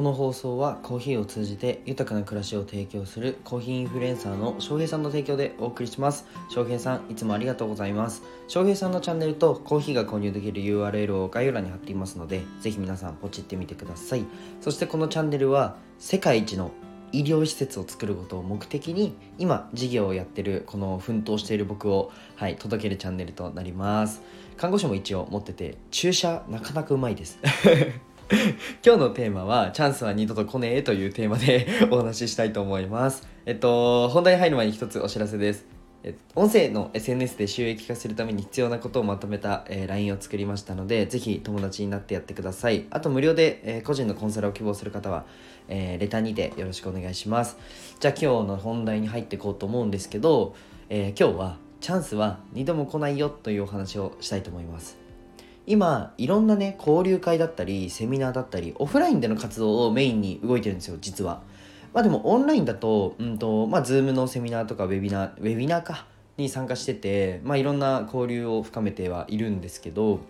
[0.00, 6.24] この放送はコーヒーを通じて豊かな暮らしを提供するコーヒーインフルエンサーの翔平さんの提供でお送りします。
[6.48, 8.22] 翔平さんいつもありがとうございます。
[8.48, 14.24] 翔平さんのチャンネルとコーヒーが購入できる URL を概要欄に貼っていますのでぜひ皆さんポチってみてください。
[14.62, 16.70] そしてこのチャンネルは世界一の
[17.12, 24.22] 医療施設を作ることを目的に今事業をやってるこの奮闘している僕を、はい、届けるチャンネルとなります。
[24.56, 27.38] 看護師も一応持ってて注射なかなかうまいです。
[28.84, 35.66] 今日のテーマは「チャンスは二度と来ねえ」というテーマで お話ししたいと思いますえっと本題に入る前に一つお知らせです
[36.34, 42.86] 音声の SNS で収益化するために必要なことをまとめた、えー、LINE を作りましたので、ぜひ友達になってやってください。
[42.88, 45.26] あと無料で、えー、個人のコンサルを希望する方は、
[45.68, 47.58] えー、レターにてよろしくお願いします。
[47.98, 50.54] じゃあ今日の本題に入っていこうと思うんですけど、
[50.88, 54.99] え今日はチャンスは2度も来ないよというお話をしたいと思います。
[55.66, 61.42] 今いろんなね交流会だったりセミナーだったりオフラインでの活動をメインに動いてるんですよ実は
[61.92, 70.20] まあでもオンラインだとうんとまあ Zoom のセミナーとかウェビナーウェビナーかに参加しててまあいろんな交流を深めてはいるんですけど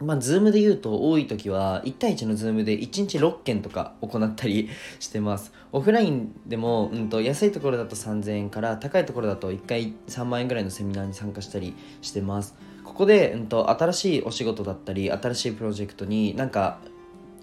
[0.00, 5.52] まあ、 Zoom で言うと多い時は1対1の Zoom で1日6件とか行ったり してます。
[5.72, 12.56] オフラインでも、うん、と安いところだと3000円から高いところだと1回3万円ぐらいのセミナーに参加したりしてます。
[12.84, 16.78] ここで、うんと、新しいお仕事だったり新しいプロジェクトになんか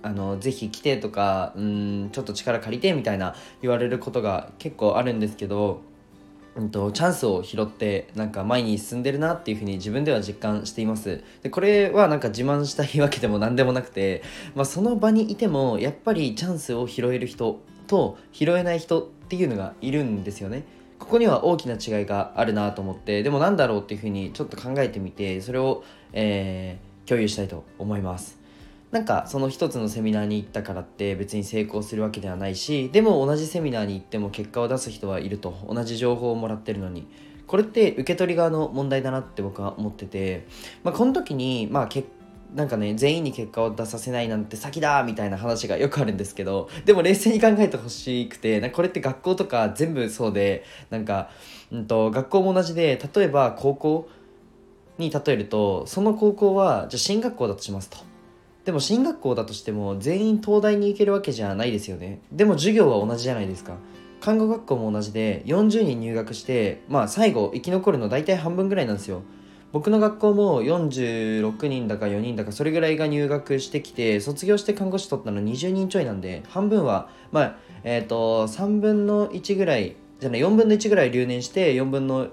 [0.04, 5.82] あのぜひ来てとかうんちょっと力借りてみたいな言われることが結構あるんですけど、
[6.56, 11.24] うんと、チャンスを拾ってなんか前に進んでるなっていうふうに自分では実感しています。
[11.44, 14.24] でこれはなんか自慢したいわけでも何でもなくて、
[14.56, 20.64] まあ、その場にいてもやっぱりチャンスを拾える人と拾えない人っていうのがいるんですよね。
[21.02, 28.40] ここには大きな違いがあるなと思ってでもなんだろうっていうふうにちょっと考えてみてそれを、えー、共有したいと思います。
[28.92, 37.08] なんかその一つのセミナーに行ったからって別に成功するわけではないしでも同じセミナーに行っても結果を出す人はいると同じ情報をもらってるのに。
[37.48, 40.48] これって受け取り側の問題だなって僕は思ってて、
[40.86, 42.08] まあ、この時にまあ結
[42.56, 51.30] なんかね全員に結果を出させないなんて先だみたいな話がよくあるんですけどでも冷静に考えてほしくてこれって学校とか全部そうでなんか、
[51.72, 54.10] うんと、学校も同じで例えば高校
[54.98, 57.98] に例えるとその高校はじゃ進学校だとしますと。
[58.66, 62.20] でも進学校だとしても全員東大に行けるわけじゃないですよね。
[62.32, 63.74] でも授業は同じじゃないですか。
[64.20, 69.24] 看護学校も同じで40人入学してまあ最後生き残るの大体半分ぐらいなんですよ。
[69.72, 82.28] 僕の学校も46人だか4人だかそれぐらいが入学してきて卒業して看護師取ったの20人ちょいなんで半分はまあえっ、ー、と3分の1ぐらいじゃない4分の1ぐらい留年して4分の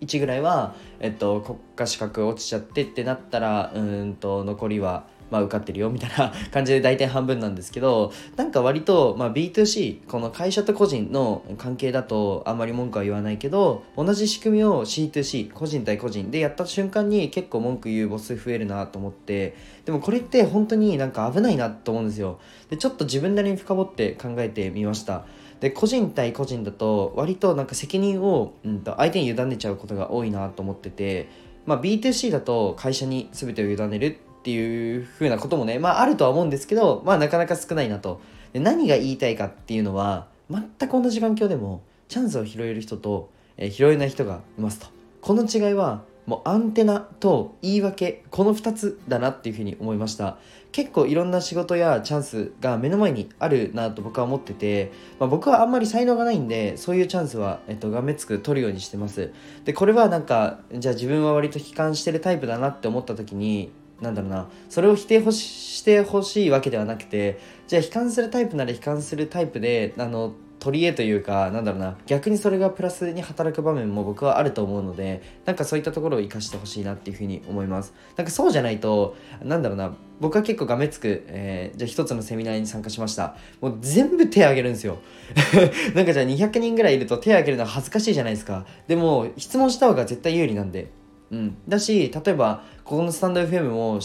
[0.00, 19.56] 1ぐらいは、えっと、国家資格落ちちゃってってなったらうんと残りはまあ、受かってるよみたいな感じで大体半分なんですけどなんか割と、まあ、B2C この会社と個人の関係だとあんまり文句は言わないけど同じ仕組みを C2C 個人対個人でやった瞬間に結構文句言う母数増えるなと思って
[19.86, 22.38] でもこれって本当になんか危ないなと思うんですよ。
[22.68, 25.24] でちょっと自分なりに深掘って考えてみました。
[25.60, 31.28] で個人対個人だと割となんか責任を、うん、と相手に委ねちゃうことが多いなと思ってて
[31.66, 38.20] まあ、B2C だと会社に全てを委ねるっていう風なこともね、まああるとは思うんですけど、まあなかなか少ないなと。
[38.52, 44.88] で何が言いたいかっていうのは、全く同じ環境でもチャンスを拾える人と、えー、拾えない人がいますと。
[45.20, 50.38] この違いはもうアンテナと言い訳この2つだなっていうふうに思いました
[50.70, 59.32] 結構いろんな仕事やチャンスが目の前にあるなと僕は思ってて、まあ、僕はあんまり才能がないんでそういうチャンスは、えっと、がめつく取るようにしてます
[59.64, 64.48] でこれはなんかじゃあ自分は割と悲観してるタイプだなって思った時になんだろうな。
[64.68, 71.96] それを否定してほしいわけではなくてじゃあ悲観するタイプなら悲観するタイプであの取り柄というかなんだろうな。
[72.06, 77.94] 逆にそれがプラスに働く場面も僕はあると思うのでなんかそういったところを生かしてほしいなっていうふうに思います。
[78.16, 79.94] なんかそうじゃないとなんだろうな。
[80.20, 83.36] 僕は結構がめつく、えー、じゃあ一つのセミナーに参加しました。
[83.60, 84.98] もう全部手挙げるんですよ。
[85.96, 88.64] なんかじゃあ200人ぐらいいると手挙げるのは恥ずかしいじゃないですか。
[88.86, 90.90] でも質問した方が絶対有利なんで。
[91.32, 94.00] うん、だし例えばここのスタンド FM も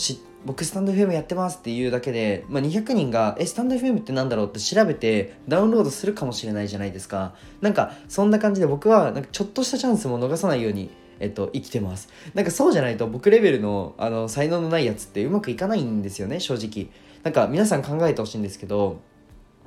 [0.46, 7.36] 僕スタンド FM やってますっていうだけで、まあ、200人がえスタンド FM ってなんだろうって調べてダウンロードするかもしれないじゃないですか。
[7.60, 10.90] なんかそんな感じで僕はなんかちょっとしたチャンスも逃さないように
[11.20, 12.10] えっと、生きてます。
[12.34, 16.90] なんかそうじゃないと僕レベルのあの才能のないやつってうまくいかないんですよね正直。
[17.24, 19.02] なんか皆さん考えてほしいんですけど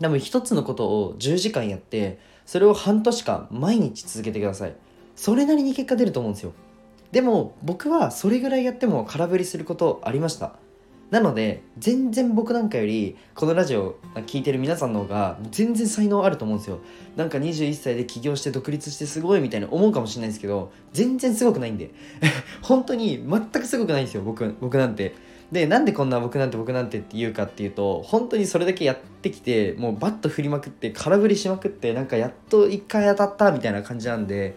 [0.00, 4.74] 多分一つのことを10時間やってそれを半年間毎日続けてください。
[5.16, 6.52] それなりに結果出ると思うんですよ。
[7.12, 10.54] でも僕はそれぐらいやっても空振りすることありました。
[11.10, 13.96] なので全然僕なんかよりこのラジオ
[14.26, 16.78] 聴いてる皆さんの方が全然才能あると思うんですよ。
[17.16, 21.90] なんか21歳で起業して独立してすごいみたいな思うかもしれないですけど全然すごくないんで。
[22.62, 25.14] 本当に全くすごくないんですよ僕僕なんて。
[25.50, 34.56] でなんでこんな僕なんて僕なんてって言うかっていうと本当にそれだけやってきてもうバット振りまくって空振りしまくってなんかやっと1回当たったみたいな感じなんで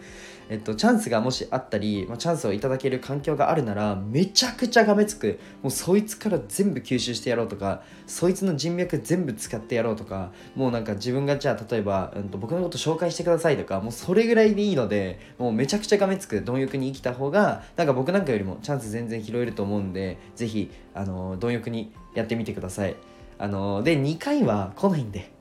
[0.54, 22.96] えっと、チャンスがもしあったり、まあ、チャンスをいただける環境があるならめちゃくちゃがめつくもうそいつから全部吸収してやろうとかそいつの人脈全部使ってやろうとかもうなんか自分がじゃあ例えば、うん、と僕のこと紹介してくださいとかもうそれぐらいでいいのでもうめちゃくちゃがめつく貪欲に生きた方がなんか僕なんかよりもチャンス全然拾えると思うんでぜひあの貪欲にやってみてください。
[23.40, 25.34] あので2回は来ないんで。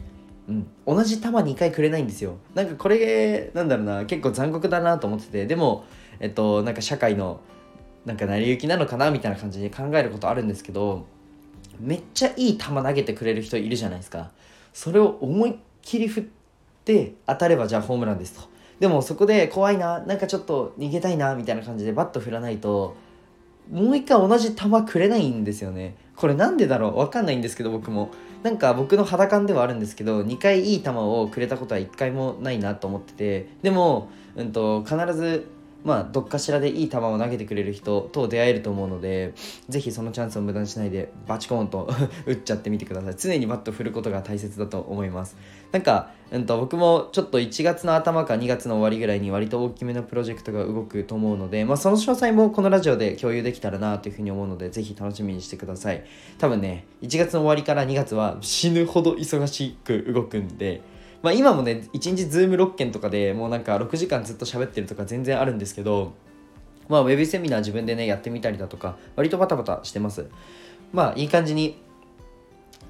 [0.48, 2.36] うん、同じ球2回くれないんですよ。
[2.54, 4.04] なんかこれなんだろうな。
[4.06, 5.46] 結構残酷だなと思ってて。
[5.46, 5.84] でも
[6.20, 7.40] えっとなんか社会の
[8.04, 11.06] なんか成り行きなのかなみたいな感じで考えることあるんですけど
[11.78, 14.32] めっちゃいい球投げてくれる人いるじゃないですか。
[14.72, 16.24] それを思いっきり振っ
[16.84, 18.48] て当たればじゃあホームランですと。
[18.80, 20.00] でもそこで怖いな。
[20.00, 22.96] なんかちょっと逃げたいなみたいな感じでバット振らないと
[23.70, 25.94] もう一回同じ球くれないんですよね。
[26.16, 26.98] これなんでだろう。
[26.98, 28.10] わかんないんですけど僕も。
[28.42, 35.48] なんか僕の肌感ではあるんですけど2回いい球をくれたことは1回もないなと思っててでも、うんと、必ず
[35.84, 39.34] まあ、どっかしらでいい球を投げてくれる人と出会えると思うので
[39.68, 41.90] ぜひそのチャンスを無駄にしないでバチコーンと
[42.26, 43.14] 打っちゃってみてください。
[43.16, 45.36] 常にバット振ることが大切だと思います。
[45.72, 56.04] なんか、うんと、僕もちょっと1月の頭か2月の終わりぐらいに割と大きめのプロジェクトが動くと思うので、まあ、その詳細もこのラジオで共有できたらなというふうに思うのでぜひ楽しみにしてください。
[56.38, 60.82] 多分ね1月の終わりから2月は死ぬほど忙しく動くんで
[61.22, 66.12] まあ、今もね1日 Zoom 6件とかでもうなんか6時間ずっと喋ってるとか全然あるんですけど
[66.88, 70.26] まあウェブセミナー自分でねやってみたりだとか割とバタバタしてます
[70.92, 71.80] まあいい感じに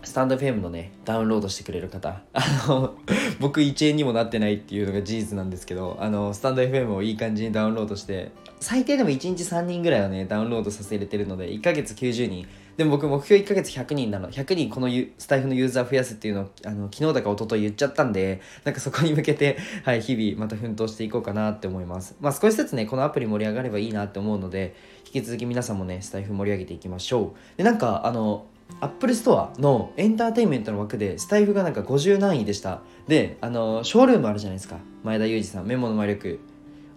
[0.04, 2.96] スタンド FM のね、ダウンロードしてくれる方、あの、
[3.38, 12.46] 僕1円にもなってないっていうのが事実なんですけど、あの、スタンド FM をいい感じにダウンロードして、最低でも1日3人ぐらいはね、ダウンロードさせれてるので、1ヶ月90人。
[12.76, 14.30] でも僕目標1ヶ月100人なの。
[14.30, 14.88] 100人この
[15.18, 22.16] スタイフのユーザー増やすっていうのを、あの、昨日だか一昨日言っちゃったんで、なんかそこに向けて、 はい、日々また奮闘していこうかなって思います。
[22.20, 24.74] まあ少しずつね、このアプリ盛り上がればいいなって思うので、
[25.06, 27.58] 引き続き皆さんもね、スタイフ盛り上げていきましょう。
[27.58, 28.46] で、なんか、あの、
[28.80, 36.40] Apple Store のエンターテインメントの枠でスタイフがなんか50何位でしたであのショールームあるじゃないですか前田裕二さんメモの魔力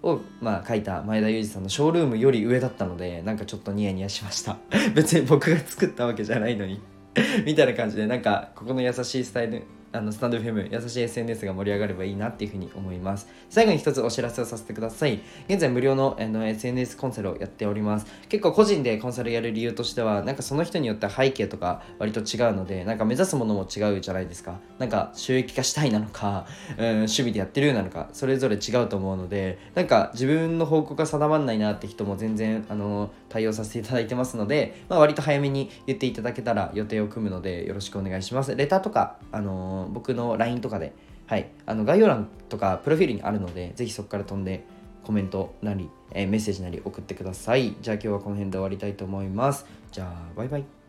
[0.06, 4.58] を、まあ、書いた前田裕二さんのショールームより上だったのでなんかちょっとニヤニヤしました。
[4.94, 6.80] 別に僕が作ったわけじゃないのに。
[7.46, 9.64] みたいな感じでなんかここの優しいスタイル
[9.96, 13.28] あのスタンド FM 優しい SNS が盛り上がればいいなっていうふうに思います。
[13.50, 15.22] 最後に一つお知らせをさせてください。
[15.48, 18.06] 現在無料のあの SNS コンサルをやっております。
[18.30, 24.60] 結構個人でコンサルやる理由としてはなんかその人によって背景とか割と違うのでなんか目指すものも違うじゃないですか。
[24.80, 26.46] なんか収益化したいなのか、
[26.78, 38.56] うん、趣味でやってるなのかそれぞれ違うと思うのでなんか自分の方向が定まらないなって人も全然あの対応させていただいてますので、まあ、割と早めに言っていただけたら予定を組むのでよろしくお願いします。
[38.56, 40.94] レターとかあの僕の LINE とかで、
[41.28, 44.64] はい、あの概要欄とかプロフィールにあるので、ぜひそこから飛んで
[45.04, 47.76] コメントなり、えー、メッセージなり送ってください。
[47.82, 49.66] じゃあ今日はこの辺で終わりたいと思います。
[49.92, 50.85] じゃあ、バイバイ。